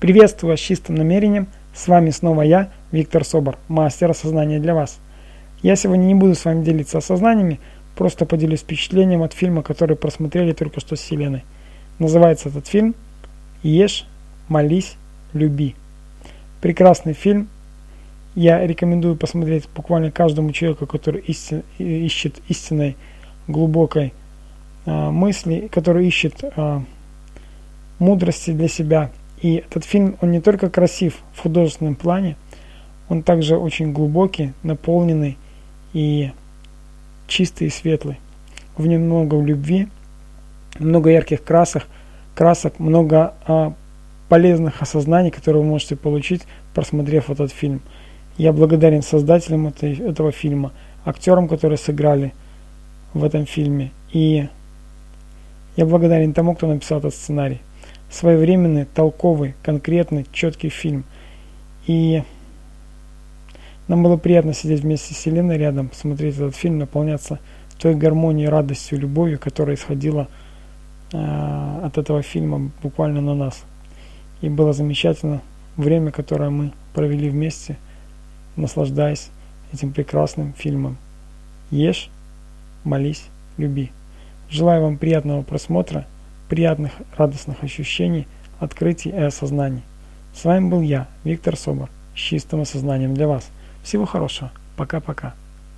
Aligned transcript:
Приветствую 0.00 0.52
вас 0.52 0.60
с 0.60 0.62
чистым 0.62 0.94
намерением. 0.94 1.48
С 1.74 1.88
вами 1.88 2.10
снова 2.10 2.42
я, 2.42 2.70
Виктор 2.92 3.24
Собор, 3.24 3.58
мастер 3.66 4.08
осознания 4.08 4.60
для 4.60 4.72
вас. 4.72 5.00
Я 5.60 5.74
сегодня 5.74 6.04
не 6.04 6.14
буду 6.14 6.36
с 6.36 6.44
вами 6.44 6.62
делиться 6.62 6.98
осознаниями, 6.98 7.58
просто 7.96 8.24
поделюсь 8.24 8.60
впечатлением 8.60 9.24
от 9.24 9.32
фильма, 9.32 9.64
который 9.64 9.96
просмотрели 9.96 10.52
только 10.52 10.78
что 10.78 10.94
с 10.94 11.00
Селеной. 11.00 11.42
Называется 11.98 12.48
этот 12.48 12.68
фильм 12.68 12.94
«Ешь, 13.64 14.06
молись, 14.46 14.94
люби». 15.32 15.74
Прекрасный 16.60 17.12
фильм. 17.12 17.48
Я 18.36 18.64
рекомендую 18.64 19.16
посмотреть 19.16 19.68
буквально 19.74 20.12
каждому 20.12 20.52
человеку, 20.52 20.86
который 20.86 21.22
истин, 21.22 21.64
ищет 21.78 22.36
истинной 22.46 22.96
глубокой 23.48 24.12
э, 24.86 25.10
мысли, 25.10 25.68
который 25.72 26.06
ищет 26.06 26.36
э, 26.44 26.80
мудрости 27.98 28.52
для 28.52 28.68
себя– 28.68 29.10
и 29.40 29.56
этот 29.56 29.84
фильм, 29.84 30.16
он 30.20 30.32
не 30.32 30.40
только 30.40 30.68
красив 30.68 31.18
в 31.34 31.40
художественном 31.40 31.94
плане, 31.94 32.36
он 33.08 33.22
также 33.22 33.56
очень 33.56 33.92
глубокий, 33.92 34.52
наполненный 34.62 35.38
и 35.92 36.32
чистый 37.26 37.68
и 37.68 37.70
светлый. 37.70 38.18
В 38.76 38.86
нем 38.86 39.02
много 39.02 39.40
любви, 39.40 39.88
много 40.78 41.10
ярких 41.10 41.42
красок, 41.42 41.86
красок, 42.34 42.78
много 42.78 43.34
а, 43.46 43.74
полезных 44.28 44.82
осознаний, 44.82 45.30
которые 45.30 45.62
вы 45.62 45.68
можете 45.68 45.96
получить, 45.96 46.42
просмотрев 46.74 47.30
этот 47.30 47.52
фильм. 47.52 47.80
Я 48.36 48.52
благодарен 48.52 49.02
создателям 49.02 49.68
этой, 49.68 49.96
этого 49.96 50.32
фильма, 50.32 50.72
актерам, 51.04 51.48
которые 51.48 51.78
сыграли 51.78 52.32
в 53.14 53.24
этом 53.24 53.46
фильме. 53.46 53.90
И 54.12 54.48
я 55.76 55.86
благодарен 55.86 56.34
тому, 56.34 56.54
кто 56.54 56.66
написал 56.66 56.98
этот 56.98 57.14
сценарий 57.14 57.60
своевременный, 58.10 58.84
толковый, 58.84 59.54
конкретный, 59.62 60.26
четкий 60.32 60.68
фильм. 60.68 61.04
И 61.86 62.22
нам 63.86 64.02
было 64.02 64.16
приятно 64.16 64.52
сидеть 64.52 64.80
вместе 64.80 65.14
с 65.14 65.26
Еленой 65.26 65.58
рядом, 65.58 65.90
смотреть 65.92 66.36
этот 66.36 66.56
фильм, 66.56 66.78
наполняться 66.78 67.38
той 67.78 67.94
гармонией, 67.94 68.48
радостью, 68.48 68.98
любовью, 68.98 69.38
которая 69.38 69.76
исходила 69.76 70.28
э, 71.12 71.80
от 71.84 71.96
этого 71.96 72.22
фильма 72.22 72.70
буквально 72.82 73.20
на 73.20 73.34
нас. 73.34 73.64
И 74.40 74.48
было 74.48 74.72
замечательно 74.72 75.40
время, 75.76 76.10
которое 76.10 76.50
мы 76.50 76.72
провели 76.92 77.28
вместе, 77.28 77.76
наслаждаясь 78.56 79.30
этим 79.72 79.92
прекрасным 79.92 80.52
фильмом. 80.54 80.96
Ешь, 81.70 82.10
молись, 82.84 83.26
люби. 83.56 83.90
Желаю 84.50 84.82
вам 84.82 84.96
приятного 84.96 85.42
просмотра 85.42 86.06
приятных, 86.48 86.92
радостных 87.16 87.62
ощущений, 87.62 88.26
открытий 88.60 89.10
и 89.10 89.20
осознаний. 89.20 89.82
С 90.34 90.44
вами 90.44 90.68
был 90.68 90.80
я, 90.80 91.08
Виктор 91.24 91.56
Собор, 91.56 91.88
с 92.14 92.18
чистым 92.18 92.62
осознанием 92.62 93.14
для 93.14 93.28
вас. 93.28 93.48
Всего 93.82 94.06
хорошего. 94.06 94.50
Пока-пока. 94.76 95.34